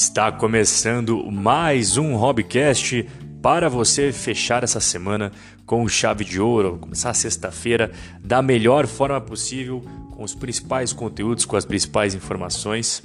Está 0.00 0.30
começando 0.30 1.28
mais 1.28 1.96
um 1.96 2.14
Hobbycast 2.14 3.04
para 3.42 3.68
você 3.68 4.12
fechar 4.12 4.62
essa 4.62 4.78
semana 4.78 5.32
com 5.66 5.88
chave 5.88 6.24
de 6.24 6.40
ouro, 6.40 6.78
começar 6.80 7.10
a 7.10 7.14
sexta-feira 7.14 7.90
da 8.22 8.40
melhor 8.40 8.86
forma 8.86 9.20
possível, 9.20 9.82
com 10.14 10.22
os 10.22 10.36
principais 10.36 10.92
conteúdos, 10.92 11.44
com 11.44 11.56
as 11.56 11.64
principais 11.64 12.14
informações. 12.14 13.02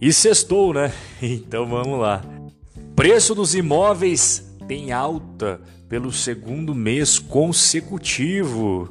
E 0.00 0.12
sextou, 0.12 0.74
né? 0.74 0.92
Então 1.22 1.64
vamos 1.64 2.00
lá. 2.00 2.24
Preço 2.96 3.32
dos 3.32 3.54
imóveis 3.54 4.52
tem 4.66 4.90
alta 4.90 5.60
pelo 5.88 6.10
segundo 6.10 6.74
mês 6.74 7.20
consecutivo. 7.20 8.88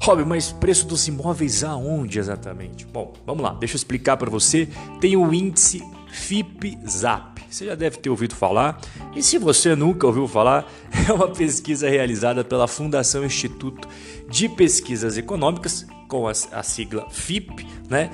Rob, 0.00 0.24
mas 0.24 0.52
preço 0.52 0.86
dos 0.86 1.06
imóveis 1.06 1.62
aonde 1.62 2.18
exatamente? 2.18 2.86
Bom, 2.86 3.12
vamos 3.26 3.42
lá, 3.42 3.52
deixa 3.52 3.74
eu 3.74 3.76
explicar 3.76 4.16
para 4.16 4.30
você. 4.30 4.66
Tem 5.02 5.18
o 5.18 5.34
índice 5.34 5.82
FIP-ZAP. 6.16 7.42
Você 7.48 7.66
já 7.66 7.74
deve 7.74 7.98
ter 7.98 8.08
ouvido 8.10 8.34
falar. 8.34 8.80
E 9.14 9.22
se 9.22 9.38
você 9.38 9.76
nunca 9.76 10.06
ouviu 10.06 10.26
falar, 10.26 10.66
é 11.08 11.12
uma 11.12 11.28
pesquisa 11.28 11.88
realizada 11.88 12.42
pela 12.42 12.66
Fundação 12.66 13.24
Instituto 13.24 13.86
de 14.28 14.48
Pesquisas 14.48 15.16
Econômicas, 15.18 15.86
com 16.08 16.26
a, 16.26 16.32
a 16.52 16.62
sigla 16.62 17.08
FIP, 17.10 17.66
né? 17.88 18.10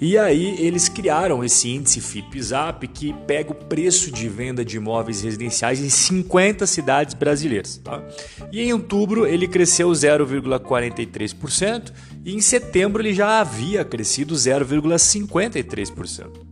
E 0.00 0.16
aí 0.18 0.56
eles 0.58 0.88
criaram 0.88 1.44
esse 1.44 1.68
índice 1.68 2.00
FIP-ZAP 2.00 2.88
que 2.88 3.12
pega 3.24 3.52
o 3.52 3.54
preço 3.54 4.10
de 4.10 4.28
venda 4.28 4.64
de 4.64 4.76
imóveis 4.76 5.22
residenciais 5.22 5.78
em 5.78 5.88
50 5.88 6.66
cidades 6.66 7.14
brasileiras. 7.14 7.76
Tá? 7.76 8.02
E 8.50 8.60
em 8.60 8.72
outubro 8.72 9.28
ele 9.28 9.46
cresceu 9.46 9.88
0,43% 9.90 11.92
e 12.24 12.34
em 12.34 12.40
setembro 12.40 13.00
ele 13.00 13.14
já 13.14 13.38
havia 13.38 13.84
crescido 13.84 14.34
0,53%. 14.34 16.51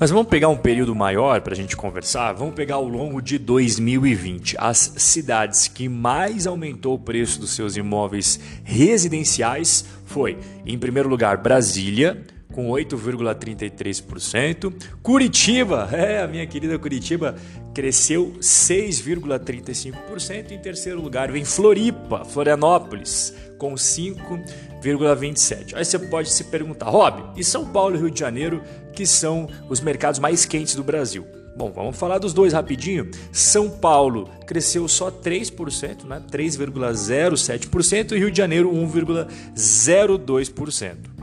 Mas 0.00 0.08
vamos 0.10 0.28
pegar 0.28 0.48
um 0.48 0.56
período 0.56 0.94
maior 0.94 1.42
para 1.42 1.52
a 1.52 1.56
gente 1.56 1.76
conversar? 1.76 2.32
Vamos 2.32 2.54
pegar 2.54 2.76
ao 2.76 2.88
longo 2.88 3.20
de 3.20 3.36
2020. 3.36 4.56
As 4.58 4.94
cidades 4.96 5.68
que 5.68 5.90
mais 5.90 6.46
aumentou 6.46 6.94
o 6.94 6.98
preço 6.98 7.38
dos 7.38 7.50
seus 7.50 7.76
imóveis 7.76 8.40
residenciais 8.64 9.84
foi, 10.06 10.38
em 10.64 10.78
primeiro 10.78 11.06
lugar, 11.06 11.36
Brasília, 11.36 12.24
com 12.52 12.68
8,33%. 12.68 14.72
Curitiba, 15.02 15.88
é, 15.92 16.22
a 16.22 16.26
minha 16.26 16.46
querida 16.46 16.78
Curitiba, 16.78 17.34
cresceu 17.74 18.34
6,35%. 18.40 20.50
Em 20.50 20.58
terceiro 20.58 21.00
lugar 21.00 21.32
vem 21.32 21.44
Floripa, 21.44 22.24
Florianópolis, 22.24 23.34
com 23.58 23.74
5,27%. 23.74 25.74
Aí 25.74 25.84
você 25.84 25.98
pode 25.98 26.30
se 26.30 26.44
perguntar, 26.44 26.88
Rob, 26.90 27.32
e 27.36 27.44
São 27.44 27.66
Paulo 27.66 27.96
e 27.96 27.98
Rio 27.98 28.10
de 28.10 28.20
Janeiro, 28.20 28.62
que 28.92 29.06
são 29.06 29.48
os 29.68 29.80
mercados 29.80 30.18
mais 30.18 30.44
quentes 30.44 30.74
do 30.74 30.82
Brasil? 30.82 31.24
Bom, 31.56 31.72
vamos 31.72 31.96
falar 31.96 32.18
dos 32.18 32.32
dois 32.32 32.52
rapidinho. 32.52 33.10
São 33.32 33.68
Paulo 33.68 34.30
cresceu 34.46 34.86
só 34.88 35.10
3%, 35.10 36.04
né? 36.04 36.22
3,07% 36.30 38.12
e 38.12 38.18
Rio 38.18 38.30
de 38.30 38.38
Janeiro 38.38 38.72
1,02% 38.72 41.19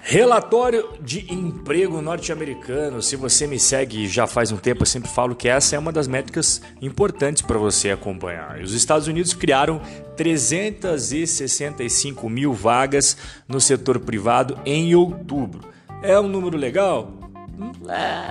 Relatório 0.01 0.87
de 1.01 1.31
emprego 1.31 2.01
norte-americano. 2.01 2.99
Se 3.01 3.15
você 3.15 3.45
me 3.45 3.59
segue 3.59 4.07
já 4.07 4.25
faz 4.25 4.51
um 4.51 4.57
tempo, 4.57 4.81
eu 4.83 4.85
sempre 4.85 5.09
falo 5.09 5.35
que 5.35 5.49
essa 5.49 5.75
é 5.75 5.79
uma 5.79 5.91
das 5.91 6.07
métricas 6.07 6.61
importantes 6.81 7.41
para 7.41 7.57
você 7.57 7.91
acompanhar. 7.91 8.61
Os 8.61 8.73
Estados 8.73 9.07
Unidos 9.07 9.33
criaram 9.33 9.81
365 10.15 12.29
mil 12.29 12.53
vagas 12.53 13.17
no 13.47 13.59
setor 13.59 13.99
privado 13.99 14.57
em 14.65 14.95
outubro. 14.95 15.67
É 16.01 16.17
um 16.19 16.27
número 16.27 16.57
legal? 16.57 17.13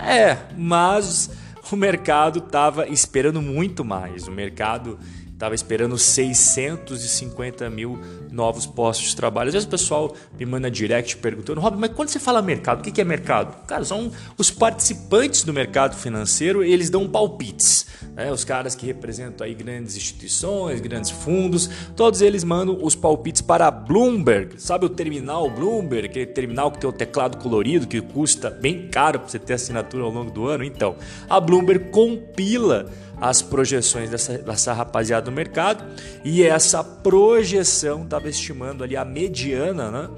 É, 0.06 0.38
mas 0.56 1.30
o 1.74 1.78
mercado 1.78 2.38
estava 2.38 2.88
esperando 2.88 3.40
muito 3.42 3.84
mais. 3.84 4.26
O 4.26 4.32
mercado 4.32 4.98
estava 5.38 5.54
esperando 5.54 5.96
650 5.96 7.70
mil 7.70 7.96
novos 8.28 8.66
postos 8.66 9.10
de 9.10 9.16
trabalho. 9.16 9.46
Às 9.46 9.54
vezes 9.54 9.68
o 9.68 9.70
pessoal 9.70 10.12
me 10.36 10.44
manda 10.44 10.68
direct 10.68 11.16
perguntando, 11.18 11.60
Rob, 11.60 11.78
mas 11.78 11.92
quando 11.92 12.08
você 12.08 12.18
fala 12.18 12.42
mercado, 12.42 12.80
o 12.80 12.82
que 12.82 13.00
é 13.00 13.04
mercado? 13.04 13.64
Cara, 13.64 13.84
são 13.84 14.10
os 14.36 14.50
participantes 14.50 15.44
do 15.44 15.52
mercado 15.52 15.94
financeiro 15.94 16.64
e 16.64 16.72
eles 16.72 16.90
dão 16.90 17.08
palpites. 17.08 17.86
Né? 18.16 18.32
Os 18.32 18.42
caras 18.42 18.74
que 18.74 18.84
representam 18.84 19.46
aí 19.46 19.54
grandes 19.54 19.96
instituições, 19.96 20.80
grandes 20.80 21.10
fundos, 21.10 21.70
todos 21.94 22.20
eles 22.20 22.42
mandam 22.42 22.76
os 22.82 22.96
palpites 22.96 23.40
para 23.40 23.70
Bloomberg. 23.70 24.60
Sabe 24.60 24.86
o 24.86 24.88
terminal 24.88 25.48
Bloomberg, 25.48 26.06
aquele 26.06 26.26
terminal 26.26 26.72
que 26.72 26.80
tem 26.80 26.90
o 26.90 26.92
teclado 26.92 27.38
colorido, 27.38 27.86
que 27.86 28.00
custa 28.00 28.50
bem 28.50 28.88
caro 28.88 29.20
para 29.20 29.28
você 29.28 29.38
ter 29.38 29.52
assinatura 29.52 30.02
ao 30.02 30.10
longo 30.10 30.32
do 30.32 30.48
ano? 30.48 30.64
Então, 30.64 30.96
a 31.30 31.38
Bloomberg 31.38 31.90
compila 31.90 32.90
as 33.20 33.42
projeções 33.42 34.10
dessa, 34.10 34.38
dessa 34.38 34.72
rapaziada 34.72 35.26
do 35.26 35.32
mercado 35.32 35.84
e 36.24 36.42
essa 36.42 36.82
projeção 36.82 38.04
estava 38.04 38.28
estimando 38.28 38.82
ali 38.84 38.96
a 38.96 39.04
mediana, 39.04 39.90
né? 39.90 40.08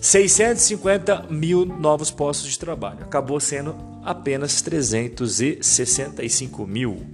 650 0.00 1.26
mil 1.28 1.66
novos 1.66 2.10
postos 2.10 2.50
de 2.50 2.58
trabalho. 2.58 3.00
Acabou 3.02 3.38
sendo 3.38 3.76
apenas 4.02 4.62
365 4.62 6.66
mil. 6.66 7.06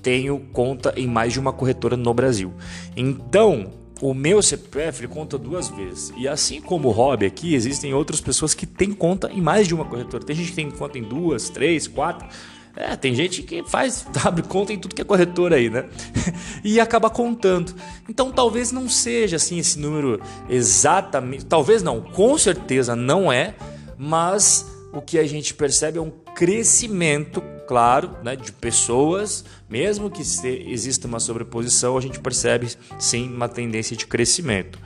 tenho 0.01 0.39
conta 0.53 0.95
em 0.97 1.09
mais 1.09 1.33
de 1.33 1.41
uma 1.41 1.53
corretora 1.53 1.97
no 1.97 2.15
Brasil. 2.15 2.55
Então, 2.97 3.73
o 4.01 4.15
meu 4.15 4.41
CPF 4.41 5.09
conta 5.09 5.37
duas 5.37 5.69
vezes. 5.69 6.13
E 6.17 6.29
assim 6.29 6.61
como 6.61 6.89
o 6.89 6.93
Rob 6.93 7.27
aqui, 7.27 7.55
existem 7.55 7.93
outras 7.93 8.21
pessoas 8.21 8.55
que 8.55 8.67
têm 8.67 8.93
conta 8.93 9.29
em 9.33 9.41
mais 9.41 9.67
de 9.67 9.75
uma 9.75 9.85
corretora. 9.85 10.25
Tem 10.25 10.37
gente 10.37 10.51
que 10.51 10.57
tem 10.57 10.71
conta 10.71 10.97
em 10.99 11.03
duas, 11.03 11.49
três, 11.49 11.89
quatro. 11.89 12.29
É, 12.75 12.97
tem 12.97 13.15
gente 13.15 13.43
que 13.43 13.63
faz, 13.65 14.07
abre 14.25 14.43
conta 14.43 14.73
em 14.73 14.79
tudo 14.79 14.95
que 14.95 15.03
é 15.03 15.05
corretora 15.05 15.57
aí, 15.57 15.69
né? 15.69 15.85
e 16.65 16.81
acaba 16.81 17.11
contando. 17.11 17.75
Então 18.09 18.33
talvez 18.33 18.73
não 18.73 18.89
seja 18.89 19.37
assim 19.37 19.59
esse 19.59 19.79
número 19.79 20.21
exatamente, 20.49 21.45
talvez 21.45 21.83
não, 21.83 22.01
com 22.01 22.37
certeza 22.39 22.97
não 22.97 23.31
é, 23.31 23.55
mas 23.99 24.67
o 24.93 25.01
que 25.01 25.19
a 25.19 25.27
gente 25.27 25.55
percebe 25.55 25.99
é 25.99 26.01
um 26.01 26.11
crescimento, 26.11 27.43
claro, 27.67 28.17
né, 28.23 28.37
de 28.37 28.53
pessoas, 28.53 29.45
mesmo 29.69 30.11
que 30.11 30.23
exista 30.23 31.09
uma 31.09 31.21
sobreposição, 31.21 31.97
a 31.97 32.01
gente 32.01 32.21
percebe 32.21 32.69
sim 32.99 33.29
uma 33.29 33.49
tendência 33.49 33.97
de 33.97 34.07
crescimento. 34.07 34.79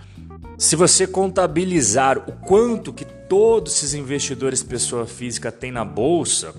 Se 0.58 0.74
você 0.74 1.06
contabilizar 1.06 2.18
o 2.18 2.32
quanto 2.32 2.92
que 2.92 3.04
todos 3.04 3.74
esses 3.74 3.94
investidores 3.94 4.62
pessoa 4.62 5.06
física 5.06 5.52
têm 5.52 5.70
na 5.70 5.84
bolsa, 5.84 6.54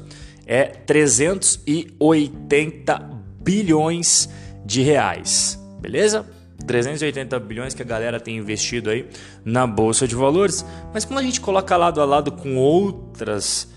é 0.47 0.63
380 0.63 2.99
bilhões 3.41 4.27
de 4.65 4.81
reais, 4.81 5.63
beleza? 5.79 6.25
380 6.65 7.39
bilhões 7.39 7.73
que 7.73 7.81
a 7.81 7.85
galera 7.85 8.19
tem 8.19 8.35
investido 8.38 8.89
aí 8.89 9.07
na 9.45 9.65
bolsa 9.67 10.07
de 10.07 10.15
valores, 10.15 10.65
mas 10.94 11.05
quando 11.05 11.19
a 11.19 11.23
gente 11.23 11.39
coloca 11.39 11.77
lado 11.77 12.01
a 12.01 12.05
lado 12.05 12.31
com 12.31 12.57
outras 12.57 13.69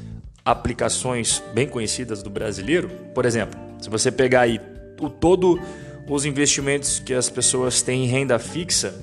aplicações 0.44 1.42
bem 1.52 1.68
conhecidas 1.68 2.22
do 2.22 2.30
brasileiro, 2.30 2.88
por 3.14 3.26
exemplo, 3.26 3.60
se 3.80 3.90
você 3.90 4.10
pegar 4.10 4.40
aí 4.42 4.60
o 5.00 5.10
todo 5.10 5.60
os 6.08 6.24
investimentos 6.24 6.98
que 6.98 7.14
as 7.14 7.30
pessoas 7.30 7.82
têm 7.82 8.04
em 8.04 8.08
renda 8.08 8.36
fixa, 8.38 8.94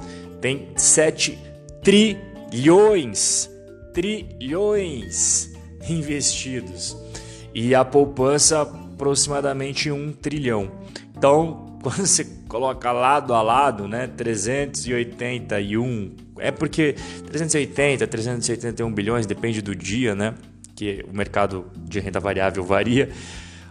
tem 0.42 0.70
7 0.76 1.40
trilhões, 1.82 3.50
trilhões 3.94 5.52
investidos. 5.88 7.07
E 7.60 7.74
a 7.74 7.84
poupança 7.84 8.62
aproximadamente 8.62 9.90
um 9.90 10.12
trilhão. 10.12 10.70
Então, 11.18 11.76
quando 11.82 12.06
você 12.06 12.24
coloca 12.48 12.92
lado 12.92 13.34
a 13.34 13.42
lado, 13.42 13.88
né, 13.88 14.06
381, 14.06 16.16
é 16.38 16.52
porque 16.52 16.94
380, 17.26 18.06
381 18.06 18.94
bilhões, 18.94 19.26
depende 19.26 19.64
do 19.64 19.76
dia, 19.76 20.14
né, 20.14 20.36
que 20.76 21.04
o 21.12 21.18
mercado 21.18 21.66
de 21.76 22.00
renda 22.00 22.20
variável 22.20 22.64
varia. 22.64 23.10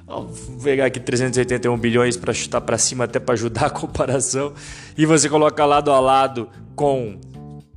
Vou 0.04 0.34
pegar 0.64 0.86
aqui 0.86 0.98
381 0.98 1.78
bilhões 1.78 2.16
para 2.16 2.32
chutar 2.32 2.62
para 2.62 2.76
cima 2.76 3.04
até 3.04 3.20
para 3.20 3.34
ajudar 3.34 3.66
a 3.66 3.70
comparação. 3.70 4.52
E 4.98 5.06
você 5.06 5.28
coloca 5.28 5.64
lado 5.64 5.92
a 5.92 6.00
lado 6.00 6.48
com 6.74 7.20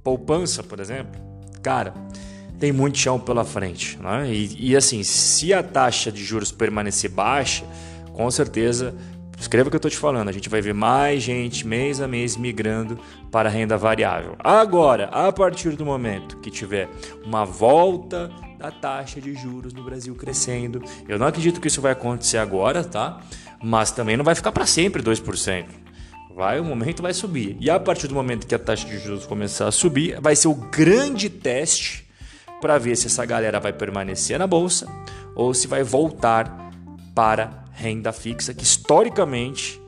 poupança, 0.03 0.63
por 0.63 0.79
exemplo. 0.79 1.21
Cara, 1.61 1.93
tem 2.59 2.71
muito 2.71 2.97
chão 2.97 3.19
pela 3.19 3.45
frente. 3.45 3.97
Né? 3.99 4.31
E, 4.33 4.71
e 4.71 4.75
assim, 4.75 5.03
se 5.03 5.53
a 5.53 5.63
taxa 5.63 6.11
de 6.11 6.23
juros 6.23 6.51
permanecer 6.51 7.09
baixa, 7.09 7.63
com 8.13 8.29
certeza 8.29 8.93
Escreva 9.39 9.69
o 9.69 9.71
que 9.71 9.75
eu 9.75 9.79
estou 9.79 9.89
te 9.89 9.97
falando. 9.97 10.27
A 10.27 10.33
gente 10.33 10.49
vai 10.49 10.61
ver 10.61 10.73
mais 10.73 11.23
gente 11.23 11.65
mês 11.65 12.01
a 12.01 12.07
mês 12.07 12.35
migrando 12.35 12.99
para 13.31 13.47
a 13.47 13.51
renda 13.51 13.77
variável. 13.77 14.35
Agora, 14.37 15.05
a 15.05 15.31
partir 15.31 15.77
do 15.77 15.85
momento 15.85 16.37
que 16.37 16.51
tiver 16.51 16.89
uma 17.25 17.45
volta 17.45 18.29
da 18.57 18.69
taxa 18.69 19.21
de 19.21 19.33
juros 19.35 19.71
no 19.71 19.81
Brasil 19.81 20.13
crescendo, 20.13 20.83
eu 21.07 21.17
não 21.17 21.25
acredito 21.25 21.61
que 21.61 21.69
isso 21.69 21.79
vai 21.79 21.93
acontecer 21.93 22.37
agora, 22.37 22.83
tá? 22.83 23.21
Mas 23.63 23.91
também 23.91 24.17
não 24.17 24.25
vai 24.25 24.35
ficar 24.35 24.51
para 24.51 24.65
sempre 24.65 25.01
2%. 25.01 25.65
Vai, 26.35 26.59
o 26.59 26.65
momento 26.65 27.01
vai 27.01 27.13
subir. 27.13 27.55
E 27.61 27.69
a 27.69 27.79
partir 27.79 28.07
do 28.07 28.13
momento 28.13 28.45
que 28.45 28.55
a 28.55 28.59
taxa 28.59 28.87
de 28.87 28.99
juros 28.99 29.25
começar 29.25 29.67
a 29.67 29.71
subir, 29.71 30.19
vai 30.19 30.35
ser 30.35 30.49
o 30.49 30.53
grande 30.53 31.29
teste 31.29 32.08
para 32.59 32.77
ver 32.77 32.95
se 32.95 33.07
essa 33.07 33.25
galera 33.25 33.59
vai 33.59 33.73
permanecer 33.73 34.37
na 34.37 34.47
bolsa 34.47 34.87
ou 35.35 35.53
se 35.53 35.67
vai 35.67 35.83
voltar 35.83 36.71
para 37.15 37.65
renda 37.73 38.11
fixa, 38.11 38.53
que 38.53 38.63
historicamente 38.63 39.81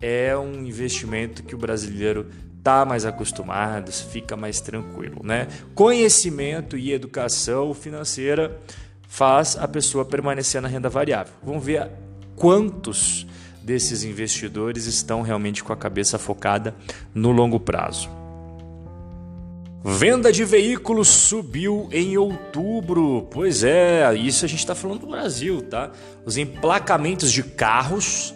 é 0.00 0.36
um 0.36 0.64
investimento 0.64 1.42
que 1.42 1.54
o 1.54 1.58
brasileiro 1.58 2.26
está 2.58 2.84
mais 2.84 3.04
acostumado, 3.04 3.92
fica 3.92 4.36
mais 4.36 4.60
tranquilo, 4.60 5.20
né? 5.22 5.46
Conhecimento 5.74 6.76
e 6.76 6.92
educação 6.92 7.72
financeira 7.72 8.58
faz 9.06 9.56
a 9.56 9.68
pessoa 9.68 10.04
permanecer 10.04 10.60
na 10.60 10.68
renda 10.68 10.88
variável. 10.88 11.32
Vamos 11.42 11.64
ver 11.64 11.88
quantos 12.34 13.26
desses 13.62 14.04
investidores 14.04 14.86
estão 14.86 15.22
realmente 15.22 15.62
com 15.62 15.72
a 15.72 15.76
cabeça 15.76 16.18
focada 16.18 16.74
no 17.14 17.30
longo 17.30 17.58
prazo. 17.60 18.25
Venda 19.88 20.32
de 20.32 20.44
veículos 20.44 21.06
subiu 21.06 21.88
em 21.92 22.18
outubro. 22.18 23.28
Pois 23.30 23.62
é, 23.62 24.12
isso 24.16 24.44
a 24.44 24.48
gente 24.48 24.58
está 24.58 24.74
falando 24.74 25.02
do 25.02 25.06
Brasil, 25.06 25.62
tá? 25.62 25.92
Os 26.24 26.36
emplacamentos 26.36 27.30
de 27.30 27.44
carros, 27.44 28.34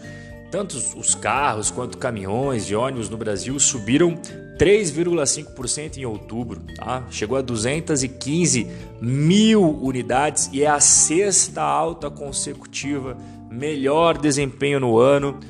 tanto 0.49 0.77
os 0.97 1.13
carros 1.17 1.69
quanto 1.69 1.99
caminhões 1.99 2.71
e 2.71 2.77
ônibus 2.77 3.11
no 3.11 3.17
Brasil 3.17 3.59
subiram 3.59 4.15
3,5% 4.57 5.97
em 5.97 6.07
outubro, 6.07 6.61
tá? 6.77 7.03
Chegou 7.11 7.37
a 7.37 7.43
215 7.43 8.69
mil 9.01 9.77
unidades 9.83 10.49
e 10.53 10.63
é 10.63 10.69
a 10.69 10.79
sexta 10.79 11.63
alta 11.63 12.09
consecutiva, 12.09 13.19
melhor 13.51 14.17
desempenho 14.19 14.79
no 14.79 14.99
ano. 14.99 15.41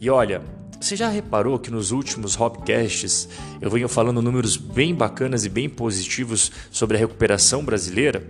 E 0.00 0.08
olha, 0.08 0.40
você 0.84 0.96
já 0.96 1.08
reparou 1.08 1.58
que 1.58 1.70
nos 1.70 1.92
últimos 1.92 2.38
Hopcasts 2.38 3.26
eu 3.58 3.70
venho 3.70 3.88
falando 3.88 4.20
números 4.20 4.56
bem 4.58 4.94
bacanas 4.94 5.46
e 5.46 5.48
bem 5.48 5.66
positivos 5.66 6.52
sobre 6.70 6.96
a 6.98 7.00
recuperação 7.00 7.64
brasileira? 7.64 8.22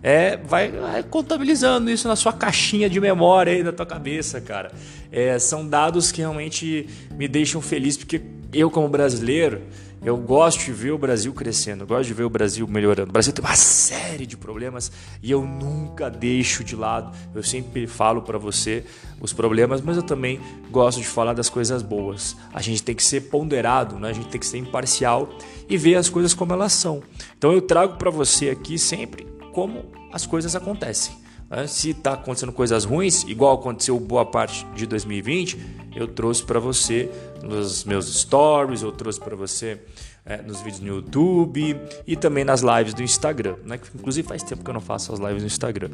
É, 0.00 0.36
vai, 0.36 0.70
vai 0.70 1.02
contabilizando 1.02 1.90
isso 1.90 2.06
na 2.06 2.14
sua 2.14 2.32
caixinha 2.32 2.88
de 2.88 3.00
memória 3.00 3.52
aí 3.52 3.64
da 3.64 3.72
tua 3.72 3.86
cabeça, 3.86 4.40
cara. 4.40 4.70
É, 5.10 5.36
são 5.40 5.66
dados 5.66 6.12
que 6.12 6.20
realmente 6.20 6.88
me 7.16 7.26
deixam 7.26 7.60
feliz 7.60 7.96
porque 7.96 8.20
eu 8.52 8.70
como 8.70 8.88
brasileiro 8.88 9.62
eu 10.04 10.16
gosto 10.16 10.64
de 10.64 10.72
ver 10.72 10.90
o 10.90 10.98
Brasil 10.98 11.32
crescendo, 11.32 11.84
eu 11.84 11.86
gosto 11.86 12.08
de 12.08 12.14
ver 12.14 12.24
o 12.24 12.30
Brasil 12.30 12.66
melhorando. 12.66 13.10
O 13.10 13.12
Brasil 13.12 13.32
tem 13.32 13.44
uma 13.44 13.54
série 13.54 14.26
de 14.26 14.36
problemas 14.36 14.90
e 15.22 15.30
eu 15.30 15.44
nunca 15.44 16.10
deixo 16.10 16.64
de 16.64 16.74
lado. 16.74 17.16
Eu 17.32 17.42
sempre 17.42 17.86
falo 17.86 18.22
para 18.22 18.36
você 18.36 18.84
os 19.20 19.32
problemas, 19.32 19.80
mas 19.80 19.96
eu 19.96 20.02
também 20.02 20.40
gosto 20.70 21.00
de 21.00 21.06
falar 21.06 21.34
das 21.34 21.48
coisas 21.48 21.82
boas. 21.82 22.36
A 22.52 22.60
gente 22.60 22.82
tem 22.82 22.96
que 22.96 23.02
ser 23.02 23.22
ponderado, 23.22 23.96
né? 23.98 24.10
a 24.10 24.12
gente 24.12 24.26
tem 24.26 24.40
que 24.40 24.46
ser 24.46 24.58
imparcial 24.58 25.28
e 25.68 25.76
ver 25.76 25.94
as 25.94 26.08
coisas 26.08 26.34
como 26.34 26.52
elas 26.52 26.72
são. 26.72 27.00
Então 27.38 27.52
eu 27.52 27.62
trago 27.62 27.96
para 27.96 28.10
você 28.10 28.50
aqui 28.50 28.78
sempre 28.78 29.26
como 29.52 29.84
as 30.12 30.26
coisas 30.26 30.56
acontecem. 30.56 31.22
Se 31.66 31.90
está 31.90 32.14
acontecendo 32.14 32.52
coisas 32.52 32.84
ruins, 32.84 33.24
igual 33.24 33.54
aconteceu 33.54 33.98
boa 34.00 34.24
parte 34.24 34.66
de 34.74 34.86
2020, 34.86 35.58
eu 35.94 36.08
trouxe 36.08 36.42
para 36.42 36.58
você 36.58 37.10
nos 37.42 37.84
meus 37.84 38.06
stories, 38.20 38.82
eu 38.82 38.90
trouxe 38.92 39.20
para 39.20 39.36
você 39.36 39.78
é, 40.24 40.40
nos 40.40 40.60
vídeos 40.60 40.80
no 40.80 40.86
YouTube 40.86 41.76
e 42.06 42.16
também 42.16 42.44
nas 42.44 42.62
lives 42.62 42.94
do 42.94 43.02
Instagram, 43.02 43.56
né? 43.64 43.78
Inclusive 43.94 44.26
faz 44.26 44.42
tempo 44.42 44.64
que 44.64 44.70
eu 44.70 44.74
não 44.74 44.80
faço 44.80 45.12
as 45.12 45.18
lives 45.18 45.42
no 45.42 45.46
Instagram. 45.46 45.90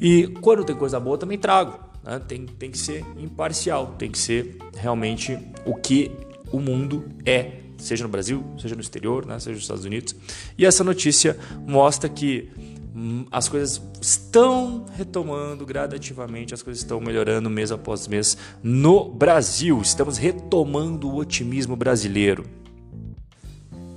E 0.00 0.28
quando 0.40 0.64
tem 0.64 0.74
coisa 0.74 0.98
boa 0.98 1.18
também 1.18 1.38
trago. 1.38 1.78
Né? 2.02 2.20
Tem, 2.26 2.46
tem 2.46 2.70
que 2.70 2.78
ser 2.78 3.04
imparcial, 3.18 3.94
tem 3.98 4.10
que 4.10 4.18
ser 4.18 4.56
realmente 4.76 5.38
o 5.64 5.74
que 5.74 6.10
o 6.52 6.60
mundo 6.60 7.04
é, 7.24 7.60
seja 7.76 8.04
no 8.04 8.08
Brasil, 8.08 8.44
seja 8.58 8.74
no 8.74 8.80
exterior, 8.80 9.26
né? 9.26 9.38
seja 9.38 9.54
nos 9.54 9.62
Estados 9.62 9.84
Unidos. 9.84 10.14
E 10.56 10.64
essa 10.64 10.84
notícia 10.84 11.36
mostra 11.66 12.08
que 12.08 12.48
as 13.30 13.48
coisas 13.48 13.80
estão 14.00 14.86
retomando 14.96 15.66
gradativamente, 15.66 16.54
as 16.54 16.62
coisas 16.62 16.82
estão 16.82 17.00
melhorando 17.00 17.50
mês 17.50 17.70
após 17.70 18.08
mês 18.08 18.36
no 18.62 19.04
Brasil. 19.04 19.80
Estamos 19.82 20.16
retomando 20.16 21.08
o 21.08 21.16
otimismo 21.16 21.76
brasileiro. 21.76 22.44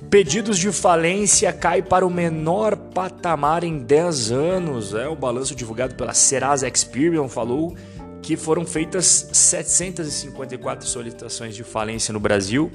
Pedidos 0.09 0.57
de 0.57 0.71
falência 0.71 1.53
cai 1.53 1.81
para 1.81 2.05
o 2.05 2.09
menor 2.09 2.75
patamar 2.75 3.63
em 3.63 3.77
10 3.77 4.31
anos. 4.31 4.93
É 4.93 5.07
o 5.07 5.15
balanço 5.15 5.55
divulgado 5.55 5.95
pela 5.95 6.13
Serasa 6.13 6.67
Experian 6.67 7.27
falou 7.27 7.75
que 8.21 8.35
foram 8.35 8.65
feitas 8.65 9.29
754 9.31 10.85
solicitações 10.87 11.55
de 11.55 11.63
falência 11.63 12.11
no 12.11 12.19
Brasil 12.19 12.71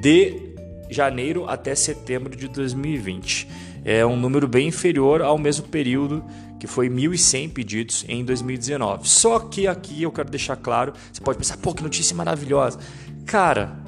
de 0.00 0.54
janeiro 0.88 1.44
até 1.48 1.74
setembro 1.74 2.34
de 2.34 2.48
2020 2.48 3.66
é 3.88 4.04
um 4.04 4.16
número 4.16 4.48
bem 4.48 4.66
inferior 4.66 5.22
ao 5.22 5.38
mesmo 5.38 5.68
período 5.68 6.24
que 6.58 6.66
foi 6.66 6.90
1.100 6.90 7.52
pedidos 7.52 8.04
em 8.08 8.24
2019. 8.24 9.08
Só 9.08 9.38
que 9.38 9.68
aqui 9.68 10.02
eu 10.02 10.10
quero 10.10 10.28
deixar 10.28 10.56
claro, 10.56 10.92
você 11.12 11.20
pode 11.20 11.38
pensar, 11.38 11.56
pô, 11.58 11.72
que 11.72 11.84
notícia 11.84 12.16
maravilhosa. 12.16 12.80
Cara, 13.24 13.78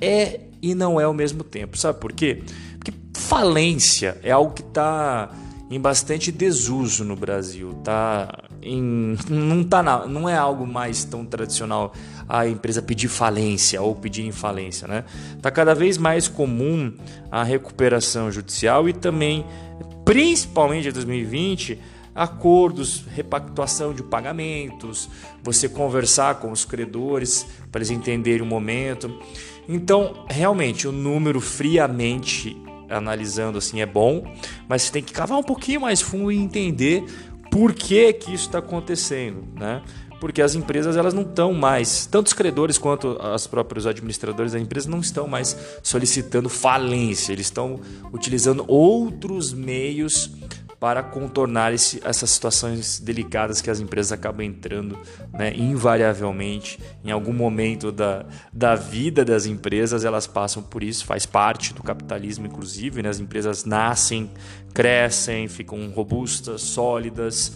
é 0.00 0.40
e 0.60 0.74
não 0.74 1.00
é 1.00 1.04
ao 1.04 1.14
mesmo 1.14 1.44
tempo. 1.44 1.78
Sabe 1.78 2.00
por 2.00 2.12
quê? 2.12 2.42
Porque 2.76 2.92
falência 3.14 4.18
é 4.20 4.32
algo 4.32 4.52
que 4.52 4.62
está 4.62 5.30
em 5.70 5.80
bastante 5.80 6.32
desuso 6.32 7.04
no 7.04 7.14
Brasil, 7.14 7.72
tá? 7.84 8.45
Em, 8.68 9.16
não, 9.30 9.62
tá 9.62 9.80
na, 9.82 10.06
não 10.06 10.28
é 10.28 10.36
algo 10.36 10.66
mais 10.66 11.04
tão 11.04 11.24
tradicional 11.24 11.92
a 12.28 12.48
empresa 12.48 12.82
pedir 12.82 13.06
falência 13.06 13.80
ou 13.80 13.94
pedir 13.94 14.24
em 14.26 14.32
falência, 14.32 14.88
né? 14.88 15.04
Tá 15.40 15.50
cada 15.50 15.74
vez 15.74 15.96
mais 15.96 16.26
comum 16.26 16.92
a 17.30 17.44
recuperação 17.44 18.30
judicial 18.30 18.88
e 18.88 18.92
também, 18.92 19.46
principalmente 20.04 20.88
em 20.88 20.92
2020, 20.92 21.78
acordos, 22.16 23.04
repactuação 23.14 23.92
de 23.92 24.02
pagamentos, 24.02 25.08
você 25.42 25.68
conversar 25.68 26.36
com 26.36 26.50
os 26.50 26.64
credores 26.64 27.46
para 27.70 27.78
eles 27.78 27.90
entenderem 27.90 28.42
o 28.42 28.46
momento. 28.46 29.20
Então, 29.68 30.24
realmente, 30.28 30.88
o 30.88 30.92
número 30.92 31.40
friamente 31.40 32.56
analisando 32.88 33.58
assim 33.58 33.80
é 33.80 33.86
bom, 33.86 34.24
mas 34.68 34.82
você 34.82 34.92
tem 34.92 35.02
que 35.02 35.12
cavar 35.12 35.38
um 35.38 35.42
pouquinho 35.42 35.80
mais 35.80 36.00
fundo 36.00 36.30
e 36.30 36.38
entender 36.38 37.04
por 37.56 37.72
que 37.72 38.12
que 38.12 38.34
isso 38.34 38.44
está 38.46 38.58
acontecendo, 38.58 39.42
né? 39.54 39.80
Porque 40.20 40.42
as 40.42 40.54
empresas 40.54 40.94
elas 40.94 41.14
não 41.14 41.22
estão 41.22 41.54
mais, 41.54 42.04
tanto 42.04 42.26
os 42.26 42.32
credores 42.34 42.76
quanto 42.76 43.18
os 43.18 43.46
próprios 43.46 43.86
administradores 43.86 44.52
da 44.52 44.60
empresa 44.60 44.90
não 44.90 45.00
estão 45.00 45.26
mais 45.26 45.56
solicitando 45.82 46.50
falência, 46.50 47.32
eles 47.32 47.46
estão 47.46 47.80
utilizando 48.12 48.62
outros 48.68 49.54
meios 49.54 50.30
para 50.86 51.02
contornar 51.02 51.74
esse, 51.74 52.00
essas 52.04 52.30
situações 52.30 53.00
delicadas 53.00 53.60
que 53.60 53.68
as 53.68 53.80
empresas 53.80 54.12
acabam 54.12 54.46
entrando 54.46 54.96
né, 55.32 55.52
invariavelmente 55.56 56.78
em 57.04 57.10
algum 57.10 57.32
momento 57.32 57.90
da, 57.90 58.24
da 58.52 58.76
vida 58.76 59.24
das 59.24 59.46
empresas 59.46 60.04
elas 60.04 60.28
passam 60.28 60.62
por 60.62 60.84
isso 60.84 61.04
faz 61.04 61.26
parte 61.26 61.74
do 61.74 61.82
capitalismo 61.82 62.46
inclusive 62.46 63.02
né, 63.02 63.08
as 63.08 63.18
empresas 63.18 63.64
nascem 63.64 64.30
crescem 64.72 65.48
ficam 65.48 65.90
robustas 65.90 66.60
sólidas 66.60 67.52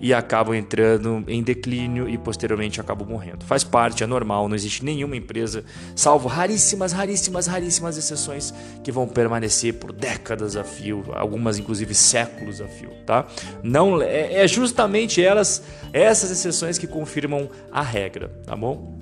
e 0.00 0.12
acabam 0.12 0.54
entrando 0.54 1.24
em 1.26 1.42
declínio 1.42 2.08
e 2.08 2.18
posteriormente 2.18 2.80
acabam 2.80 3.08
morrendo. 3.08 3.44
Faz 3.44 3.64
parte, 3.64 4.02
é 4.02 4.06
normal, 4.06 4.48
não 4.48 4.54
existe 4.54 4.84
nenhuma 4.84 5.16
empresa, 5.16 5.64
salvo 5.94 6.28
raríssimas, 6.28 6.92
raríssimas, 6.92 7.46
raríssimas 7.46 7.96
exceções 7.96 8.52
que 8.82 8.92
vão 8.92 9.06
permanecer 9.06 9.74
por 9.74 9.92
décadas 9.92 10.56
a 10.56 10.64
fio, 10.64 11.04
algumas 11.12 11.58
inclusive 11.58 11.94
séculos 11.94 12.60
a 12.60 12.66
fio, 12.66 12.90
tá? 13.04 13.26
Não 13.62 14.02
é, 14.02 14.44
é 14.44 14.48
justamente 14.48 15.22
elas, 15.22 15.62
essas 15.92 16.30
exceções 16.30 16.78
que 16.78 16.86
confirmam 16.86 17.48
a 17.70 17.82
regra, 17.82 18.28
tá 18.44 18.56
bom? 18.56 18.98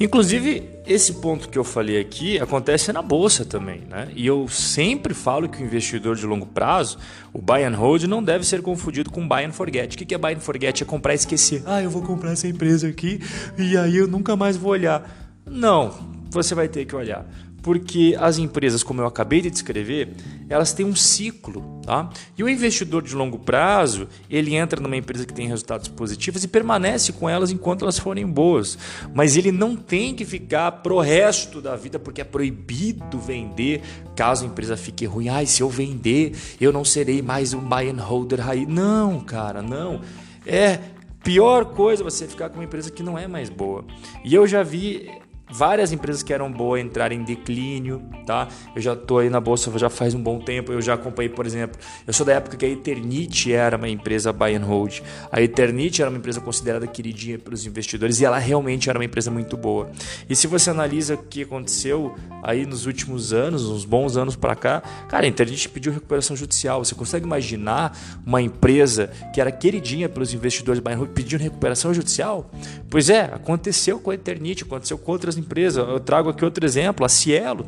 Inclusive, 0.00 0.62
esse 0.86 1.12
ponto 1.14 1.46
que 1.50 1.58
eu 1.58 1.62
falei 1.62 2.00
aqui 2.00 2.40
acontece 2.40 2.90
na 2.90 3.02
bolsa 3.02 3.44
também, 3.44 3.82
né? 3.86 4.08
E 4.16 4.26
eu 4.26 4.48
sempre 4.48 5.12
falo 5.12 5.46
que 5.46 5.62
o 5.62 5.66
investidor 5.66 6.16
de 6.16 6.24
longo 6.24 6.46
prazo, 6.46 6.96
o 7.34 7.38
buy 7.38 7.64
and 7.64 7.76
hold, 7.76 8.04
não 8.04 8.22
deve 8.22 8.46
ser 8.46 8.62
confundido 8.62 9.10
com 9.10 9.28
buy 9.28 9.44
and 9.44 9.52
forget. 9.52 9.94
O 9.94 9.98
que 9.98 10.14
é 10.14 10.16
buy 10.16 10.32
and 10.32 10.40
forget? 10.40 10.82
É 10.82 10.86
comprar 10.86 11.12
e 11.12 11.16
esquecer. 11.16 11.62
Ah, 11.66 11.82
eu 11.82 11.90
vou 11.90 12.00
comprar 12.00 12.32
essa 12.32 12.48
empresa 12.48 12.88
aqui 12.88 13.20
e 13.58 13.76
aí 13.76 13.98
eu 13.98 14.08
nunca 14.08 14.34
mais 14.34 14.56
vou 14.56 14.72
olhar. 14.72 15.06
Não, 15.44 15.92
você 16.30 16.54
vai 16.54 16.66
ter 16.66 16.86
que 16.86 16.96
olhar 16.96 17.26
porque 17.62 18.16
as 18.18 18.38
empresas, 18.38 18.82
como 18.82 19.00
eu 19.00 19.06
acabei 19.06 19.40
de 19.40 19.50
descrever, 19.50 20.14
elas 20.48 20.72
têm 20.72 20.86
um 20.86 20.96
ciclo, 20.96 21.80
tá? 21.84 22.08
E 22.36 22.42
o 22.42 22.48
investidor 22.48 23.02
de 23.02 23.14
longo 23.14 23.38
prazo, 23.38 24.08
ele 24.28 24.54
entra 24.54 24.80
numa 24.80 24.96
empresa 24.96 25.26
que 25.26 25.34
tem 25.34 25.46
resultados 25.46 25.88
positivos 25.88 26.42
e 26.42 26.48
permanece 26.48 27.12
com 27.12 27.28
elas 27.28 27.50
enquanto 27.50 27.82
elas 27.82 27.98
forem 27.98 28.26
boas, 28.26 28.78
mas 29.14 29.36
ele 29.36 29.52
não 29.52 29.76
tem 29.76 30.14
que 30.14 30.24
ficar 30.24 30.72
pro 30.72 30.98
resto 31.00 31.60
da 31.60 31.76
vida 31.76 31.98
porque 31.98 32.20
é 32.20 32.24
proibido 32.24 33.18
vender 33.18 33.82
caso 34.16 34.44
a 34.44 34.46
empresa 34.46 34.76
fique 34.76 35.06
ruim. 35.06 35.28
Ai, 35.28 35.46
se 35.46 35.62
eu 35.62 35.68
vender, 35.68 36.34
eu 36.60 36.72
não 36.72 36.84
serei 36.84 37.22
mais 37.22 37.52
um 37.52 37.60
buy 37.60 37.88
and 37.88 38.02
holder 38.02 38.48
aí. 38.48 38.66
Não, 38.66 39.20
cara, 39.20 39.62
não. 39.62 40.00
É 40.46 40.78
pior 41.22 41.66
coisa 41.66 42.02
você 42.02 42.26
ficar 42.26 42.48
com 42.48 42.56
uma 42.56 42.64
empresa 42.64 42.90
que 42.90 43.02
não 43.02 43.18
é 43.18 43.26
mais 43.26 43.48
boa. 43.48 43.84
E 44.24 44.34
eu 44.34 44.46
já 44.46 44.62
vi 44.62 45.10
várias 45.52 45.92
empresas 45.92 46.22
que 46.22 46.32
eram 46.32 46.50
boas 46.50 46.80
entrarem 46.80 47.20
em 47.20 47.24
declínio, 47.24 48.02
tá? 48.26 48.48
Eu 48.74 48.80
já 48.80 48.92
estou 48.92 49.18
aí 49.18 49.30
na 49.30 49.40
bolsa 49.40 49.70
já 49.78 49.88
faz 49.88 50.14
um 50.14 50.22
bom 50.22 50.38
tempo, 50.38 50.72
eu 50.72 50.80
já 50.80 50.94
acompanhei, 50.94 51.28
por 51.28 51.46
exemplo, 51.46 51.80
eu 52.06 52.12
sou 52.12 52.24
da 52.26 52.34
época 52.34 52.56
que 52.56 52.64
a 52.64 52.68
Eternit 52.68 53.52
era 53.52 53.76
uma 53.76 53.88
empresa 53.88 54.32
buy 54.32 54.54
and 54.54 54.64
hold. 54.64 55.00
A 55.30 55.40
Eternit 55.40 56.00
era 56.02 56.10
uma 56.10 56.18
empresa 56.18 56.40
considerada 56.40 56.86
queridinha 56.86 57.38
pelos 57.38 57.66
investidores 57.66 58.20
e 58.20 58.24
ela 58.24 58.38
realmente 58.38 58.88
era 58.90 58.98
uma 58.98 59.04
empresa 59.04 59.30
muito 59.30 59.56
boa. 59.56 59.90
E 60.28 60.36
se 60.36 60.46
você 60.46 60.70
analisa 60.70 61.14
o 61.14 61.18
que 61.18 61.42
aconteceu 61.42 62.14
aí 62.42 62.66
nos 62.66 62.86
últimos 62.86 63.32
anos, 63.32 63.66
uns 63.66 63.84
bons 63.84 64.16
anos 64.16 64.36
para 64.36 64.54
cá, 64.54 64.82
cara, 65.08 65.24
a 65.24 65.28
Eternit 65.28 65.68
pediu 65.68 65.92
recuperação 65.92 66.36
judicial. 66.36 66.84
Você 66.84 66.94
consegue 66.94 67.24
imaginar 67.24 67.96
uma 68.26 68.40
empresa 68.40 69.10
que 69.32 69.40
era 69.40 69.50
queridinha 69.50 70.08
pelos 70.08 70.34
investidores 70.34 70.80
buy 70.80 70.92
and 70.92 70.98
hold 70.98 71.10
pedindo 71.10 71.40
recuperação 71.40 71.92
judicial? 71.94 72.50
Pois 72.88 73.08
é, 73.08 73.22
aconteceu 73.22 73.98
com 73.98 74.10
a 74.10 74.14
Eternit, 74.14 74.64
aconteceu 74.64 74.98
com 74.98 75.12
outras 75.12 75.36
empresas. 75.40 75.86
Eu 75.86 75.98
trago 75.98 76.28
aqui 76.28 76.44
outro 76.44 76.64
exemplo, 76.64 77.04
a 77.04 77.08
Cielo. 77.08 77.66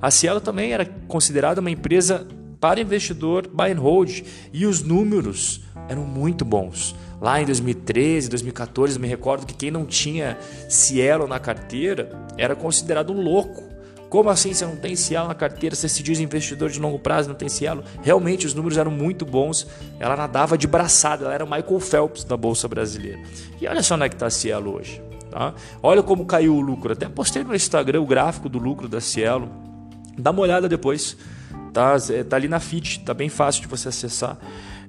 A 0.00 0.10
Cielo 0.10 0.40
também 0.40 0.72
era 0.72 0.84
considerada 1.06 1.60
uma 1.60 1.70
empresa 1.70 2.26
para 2.60 2.80
investidor 2.80 3.48
buy 3.48 3.72
and 3.72 3.80
hold 3.80 4.22
e 4.52 4.66
os 4.66 4.82
números 4.82 5.62
eram 5.88 6.04
muito 6.04 6.44
bons. 6.44 6.94
Lá 7.20 7.40
em 7.40 7.44
2013, 7.44 8.30
2014, 8.30 8.98
me 8.98 9.06
recordo 9.06 9.46
que 9.46 9.54
quem 9.54 9.70
não 9.70 9.84
tinha 9.84 10.38
Cielo 10.68 11.26
na 11.26 11.38
carteira 11.38 12.10
era 12.38 12.54
considerado 12.56 13.12
um 13.12 13.20
louco. 13.20 13.62
Como 14.08 14.28
assim 14.28 14.52
você 14.52 14.64
não 14.66 14.76
tem 14.76 14.96
Cielo 14.96 15.28
na 15.28 15.34
carteira? 15.34 15.76
Você 15.76 15.88
se 15.88 16.02
diz 16.02 16.18
investidor 16.18 16.70
de 16.70 16.80
longo 16.80 16.98
prazo 16.98 17.28
não 17.28 17.36
tem 17.36 17.48
Cielo? 17.48 17.84
Realmente 18.02 18.46
os 18.46 18.54
números 18.54 18.78
eram 18.78 18.90
muito 18.90 19.24
bons. 19.24 19.66
Ela 20.00 20.16
nadava 20.16 20.58
de 20.58 20.66
braçada, 20.66 21.26
ela 21.26 21.34
era 21.34 21.44
o 21.44 21.50
Michael 21.50 21.80
Phelps 21.80 22.24
da 22.24 22.36
Bolsa 22.36 22.66
Brasileira. 22.66 23.20
E 23.60 23.66
olha 23.66 23.82
só 23.82 23.94
onde 23.94 24.04
é 24.04 24.08
que 24.08 24.16
está 24.16 24.28
Cielo 24.30 24.74
hoje. 24.74 25.09
Tá? 25.30 25.54
Olha 25.82 26.02
como 26.02 26.26
caiu 26.26 26.54
o 26.56 26.60
lucro. 26.60 26.92
Até 26.92 27.08
postei 27.08 27.44
no 27.44 27.54
Instagram 27.54 28.00
o 28.00 28.06
gráfico 28.06 28.48
do 28.48 28.58
lucro 28.58 28.88
da 28.88 29.00
Cielo. 29.00 29.48
Dá 30.18 30.30
uma 30.30 30.42
olhada 30.42 30.68
depois. 30.68 31.16
Tá, 31.72 31.96
é, 32.10 32.24
tá 32.24 32.36
ali 32.36 32.48
na 32.48 32.58
FIT, 32.58 33.00
tá 33.00 33.14
bem 33.14 33.28
fácil 33.28 33.62
de 33.62 33.68
você 33.68 33.88
acessar. 33.88 34.36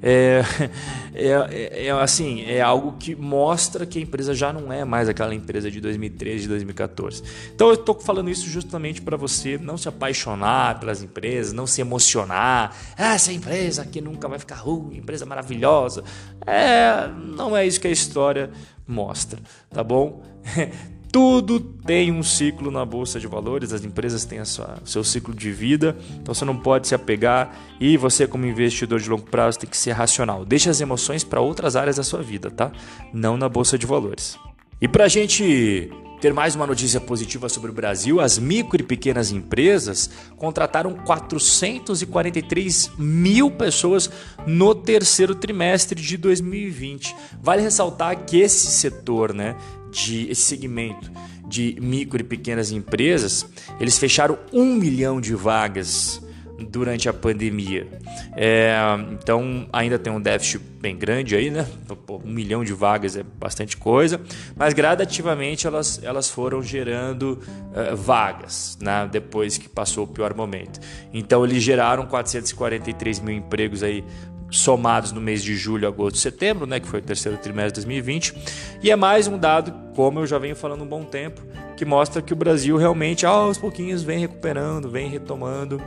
É, 0.02 0.42
é, 1.14 1.28
é, 1.28 1.88
é, 1.88 1.92
assim, 1.92 2.44
é 2.46 2.60
algo 2.60 2.94
que 2.94 3.16
mostra 3.16 3.86
que 3.86 4.00
a 4.00 4.02
empresa 4.02 4.34
já 4.34 4.52
não 4.52 4.74
é 4.74 4.84
mais 4.84 5.08
aquela 5.08 5.34
empresa 5.36 5.70
de 5.70 5.80
2013, 5.80 6.44
de 6.44 6.48
2014. 6.48 7.24
Então 7.54 7.68
eu 7.68 7.76
estou 7.76 8.00
falando 8.00 8.30
isso 8.30 8.50
justamente 8.50 9.02
para 9.02 9.16
você 9.16 9.60
não 9.60 9.78
se 9.78 9.88
apaixonar 9.88 10.80
pelas 10.80 11.04
empresas, 11.04 11.54
não 11.54 11.68
se 11.68 11.82
emocionar. 11.82 12.76
Ah, 12.98 13.14
essa 13.14 13.32
empresa 13.32 13.84
aqui 13.84 14.02
nunca 14.02 14.28
vai 14.28 14.40
ficar 14.40 14.56
ruim, 14.56 14.98
empresa 14.98 15.26
maravilhosa. 15.26 16.04
É, 16.48 17.08
não 17.08 17.56
é 17.56 17.66
isso 17.68 17.80
que 17.80 17.88
a 17.88 17.92
história 17.92 18.50
mostra, 18.92 19.40
tá 19.70 19.84
bom? 19.84 20.22
Tudo 21.12 21.60
tem 21.60 22.10
um 22.10 22.24
ciclo 22.24 22.72
na 22.72 22.86
bolsa 22.86 23.20
de 23.20 23.28
valores, 23.28 23.74
as 23.74 23.84
empresas 23.84 24.24
têm 24.24 24.40
o 24.40 24.46
seu 24.86 25.04
ciclo 25.04 25.34
de 25.34 25.52
vida, 25.52 25.98
então 26.22 26.34
você 26.34 26.46
não 26.46 26.56
pode 26.56 26.88
se 26.88 26.96
apegar 26.96 27.54
e 27.82 27.98
você, 27.98 28.26
como 28.26 28.46
investidor 28.46 28.98
de 28.98 29.10
longo 29.10 29.30
prazo, 29.30 29.60
tem 29.60 29.70
que 29.70 29.76
ser 29.76 29.92
racional. 29.92 30.46
Deixe 30.46 30.70
as 30.70 30.80
emoções 30.80 31.22
para 31.22 31.42
outras 31.42 31.76
áreas 31.76 31.98
da 31.98 32.04
sua 32.04 32.22
vida, 32.22 32.50
tá? 32.50 32.72
Não 33.14 33.36
na 33.36 33.50
bolsa 33.50 33.78
de 33.78 33.86
valores. 33.86 34.40
E 34.82 34.88
para 34.88 35.06
a 35.06 35.08
gente 35.08 35.92
ter 36.20 36.34
mais 36.34 36.56
uma 36.56 36.66
notícia 36.66 37.00
positiva 37.00 37.48
sobre 37.48 37.70
o 37.70 37.74
Brasil, 37.74 38.20
as 38.20 38.40
micro 38.40 38.82
e 38.82 38.84
pequenas 38.84 39.32
empresas 39.32 40.10
contrataram 40.38 40.96
443 40.96 42.90
mil 42.98 43.52
pessoas 43.52 44.10
no 44.48 44.74
terceiro 44.74 45.36
trimestre 45.36 46.02
de 46.02 46.18
2020. 46.18 47.16
Vale 47.40 47.62
ressaltar 47.62 48.26
que 48.26 48.40
esse 48.40 48.72
setor, 48.72 49.36
né, 49.36 49.56
de 49.92 50.28
esse 50.32 50.42
segmento 50.42 51.12
de 51.48 51.78
micro 51.80 52.20
e 52.20 52.24
pequenas 52.24 52.72
empresas, 52.72 53.46
eles 53.80 54.00
fecharam 54.00 54.40
um 54.52 54.74
milhão 54.74 55.22
de 55.22 55.36
vagas 55.36 56.24
durante 56.64 57.10
a 57.10 57.14
pandemia. 57.14 57.88
É, 58.36 58.76
então 59.12 59.68
ainda 59.72 59.98
tem 60.00 60.12
um 60.12 60.22
déficit 60.22 60.60
bem 60.80 60.98
grande 60.98 61.36
aí, 61.36 61.52
né? 61.52 61.68
Um 62.10 62.32
milhão 62.32 62.64
de 62.64 62.74
vagas 62.74 63.16
é 63.16 63.24
bastante 63.24 63.78
coisa, 63.78 64.20
mas 64.56 64.74
gradativamente 64.74 65.68
elas, 65.68 66.02
elas 66.04 66.30
foram 66.30 66.62
gerando 66.62 67.40
uh, 67.72 67.96
vagas 67.96 68.78
né? 68.82 69.08
depois 69.12 69.58
que 69.58 69.70
passou 69.70 70.06
o 70.06 70.08
pior 70.08 70.34
momento. 70.34 70.80
Então 71.14 71.46
eles 71.46 71.62
geraram 71.62 72.06
443 72.08 73.20
mil 73.20 73.36
empregos 73.36 73.84
aí 73.84 74.04
somados 74.52 75.14
no 75.14 75.22
mês 75.22 75.42
de 75.42 75.56
julho, 75.56 75.88
agosto, 75.88 76.20
setembro, 76.20 76.68
né, 76.68 76.80
que 76.80 76.88
foi 76.88 77.00
o 77.00 77.04
terceiro 77.04 77.38
trimestre 77.38 77.72
de 77.72 77.88
2020. 77.88 78.36
E 78.84 78.92
é 78.92 78.96
mais 78.96 79.28
um 79.28 79.38
dado, 79.38 79.74
como 79.96 80.20
eu 80.20 80.28
já 80.28 80.38
venho 80.38 80.56
falando 80.56 80.84
um 80.84 80.88
bom 80.88 81.06
tempo, 81.06 81.42
que 81.78 81.86
mostra 81.86 82.22
que 82.22 82.34
o 82.34 82.36
Brasil 82.36 82.78
realmente 82.78 83.26
aos 83.26 83.58
pouquinhos 83.58 84.04
vem 84.04 84.20
recuperando, 84.20 84.90
vem 84.90 85.10
retomando 85.10 85.82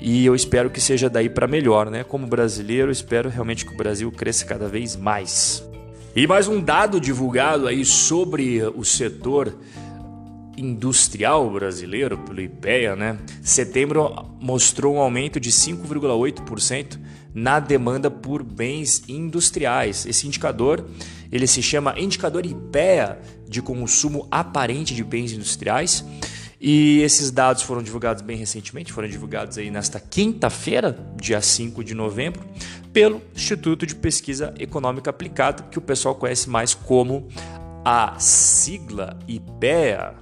e 0.00 0.24
eu 0.24 0.34
espero 0.34 0.70
que 0.70 0.80
seja 0.80 1.10
daí 1.10 1.28
para 1.28 1.46
melhor, 1.46 1.90
né? 1.90 2.04
Como 2.04 2.26
brasileiro, 2.26 2.90
espero 2.90 3.28
realmente 3.28 3.66
que 3.66 3.74
o 3.74 3.76
Brasil 3.76 4.10
cresça 4.12 4.44
cada 4.44 4.68
vez 4.68 4.94
mais. 4.94 5.66
E 6.14 6.26
mais 6.26 6.48
um 6.48 6.60
dado 6.60 7.00
divulgado 7.00 7.66
aí 7.66 7.84
sobre 7.84 8.62
o 8.62 8.84
setor 8.84 9.56
industrial 10.56 11.48
brasileiro 11.50 12.18
pelo 12.18 12.40
IPEA, 12.40 12.96
né? 12.96 13.18
Setembro 13.42 14.12
mostrou 14.40 14.96
um 14.96 14.98
aumento 14.98 15.38
de 15.38 15.50
5,8% 15.50 16.98
na 17.34 17.60
demanda 17.60 18.10
por 18.10 18.42
bens 18.42 19.02
industriais. 19.08 20.06
Esse 20.06 20.26
indicador, 20.26 20.84
ele 21.30 21.46
se 21.46 21.62
chama 21.62 21.98
indicador 21.98 22.44
IPEA 22.46 23.20
de 23.48 23.62
consumo 23.62 24.26
aparente 24.30 24.94
de 24.94 25.04
bens 25.04 25.32
industriais 25.32 26.04
e 26.60 27.00
esses 27.02 27.30
dados 27.30 27.62
foram 27.62 27.82
divulgados 27.82 28.22
bem 28.22 28.36
recentemente, 28.36 28.92
foram 28.92 29.08
divulgados 29.08 29.58
aí 29.58 29.70
nesta 29.70 30.00
quinta-feira, 30.00 30.98
dia 31.16 31.40
5 31.40 31.84
de 31.84 31.94
novembro, 31.94 32.44
pelo 32.92 33.22
Instituto 33.34 33.86
de 33.86 33.94
Pesquisa 33.94 34.52
Econômica 34.58 35.10
Aplicada, 35.10 35.62
que 35.64 35.78
o 35.78 35.82
pessoal 35.82 36.14
conhece 36.14 36.50
mais 36.50 36.74
como 36.74 37.28
a 37.84 38.18
sigla 38.18 39.18
IPEA. 39.28 40.14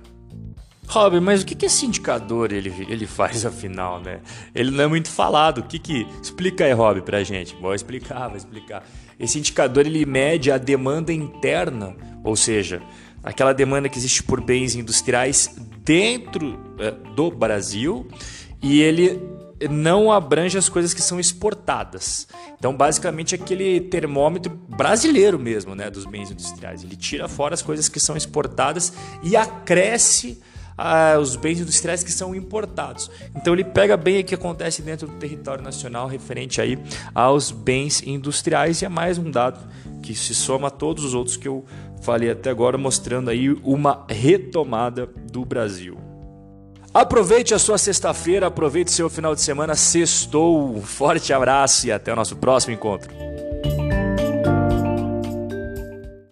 Rob, 0.89 1.19
mas 1.21 1.43
o 1.43 1.47
que, 1.47 1.55
que 1.55 1.67
esse 1.67 1.85
indicador 1.85 2.53
ele, 2.53 2.73
ele 2.89 3.07
faz 3.07 3.45
afinal, 3.45 4.01
né? 4.01 4.21
Ele 4.55 4.71
não 4.71 4.85
é 4.85 4.87
muito 4.87 5.11
falado. 5.11 5.59
O 5.59 5.63
que 5.65 5.79
que 5.79 6.07
explica 6.23 6.65
aí, 6.65 6.73
Rob, 6.73 7.03
pra 7.03 7.25
gente? 7.25 7.57
Vou 7.57 7.75
explicar, 7.75 8.29
vou 8.29 8.37
explicar. 8.37 8.87
Esse 9.19 9.39
indicador 9.39 9.87
ele 9.87 10.07
mede 10.07 10.51
a 10.51 10.59
demanda 10.59 11.13
interna, 11.13 11.97
ou 12.23 12.37
seja, 12.37 12.81
aquela 13.27 13.53
demanda 13.53 13.89
que 13.89 13.99
existe 13.99 14.23
por 14.23 14.41
bens 14.41 14.77
industriais 14.77 15.57
dentro 15.85 16.59
é, 16.79 16.93
do 16.93 17.29
Brasil 17.29 18.07
e 18.63 18.81
ele 18.81 19.21
não 19.69 20.13
abrange 20.13 20.57
as 20.57 20.69
coisas 20.69 20.95
que 20.95 21.03
são 21.03 21.19
exportadas. 21.19 22.29
Então, 22.57 22.77
basicamente, 22.77 23.35
aquele 23.35 23.81
termômetro 23.81 24.53
brasileiro 24.69 25.39
mesmo, 25.39 25.75
né, 25.75 25.91
dos 25.91 26.05
bens 26.05 26.31
industriais. 26.31 26.85
Ele 26.85 26.95
tira 26.95 27.27
fora 27.27 27.55
as 27.55 27.63
coisas 27.63 27.89
que 27.89 27.99
são 27.99 28.17
exportadas 28.17 28.93
e 29.25 29.37
acresce 29.37 30.41
ah, 30.77 31.17
os 31.19 31.37
bens 31.37 31.61
industriais 31.61 32.03
que 32.03 32.13
são 32.13 32.35
importados. 32.35 33.11
Então 33.35 33.55
ele 33.55 33.65
pega 33.65 33.97
bem 33.97 34.21
o 34.21 34.25
que 34.25 34.35
acontece 34.35 34.83
dentro 34.83 35.07
do 35.07 35.15
território 35.15 35.63
nacional 35.63 36.07
referente 36.07 36.61
aí 36.61 36.79
aos 37.15 37.51
bens 37.51 38.03
industriais 38.03 38.83
e 38.83 38.85
é 38.85 38.89
mais 38.89 39.19
um 39.19 39.31
dado 39.31 39.61
que 40.03 40.15
se 40.15 40.35
soma 40.35 40.69
a 40.69 40.71
todos 40.71 41.05
os 41.05 41.15
outros 41.15 41.37
que 41.37 41.49
eu 41.49 41.65
falei 42.03 42.31
até 42.31 42.51
agora, 42.51 42.79
mostrando 42.79 43.31
aí 43.31 43.51
uma 43.65 44.05
retomada 44.09 45.07
do 45.07 45.45
Brasil. 45.45 45.99
Aproveite 46.95 47.53
a 47.53 47.59
sua 47.59 47.77
sexta-feira, 47.77 48.47
aproveite 48.47 48.91
seu 48.91 49.11
final 49.11 49.35
de 49.35 49.43
semana, 49.43 49.75
sextou. 49.75 50.77
Um 50.77 50.81
forte 50.81 51.33
abraço 51.33 51.87
e 51.87 51.93
até 51.93 52.13
o 52.13 52.17
nosso 52.17 52.37
próximo 52.37 52.73
encontro. 52.73 53.11